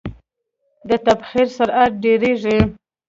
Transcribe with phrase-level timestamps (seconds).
[0.89, 2.57] د تبخیر سرعت ډیریږي.